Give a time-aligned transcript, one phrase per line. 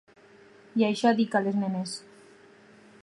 [0.81, 1.95] I això dic a les nenes.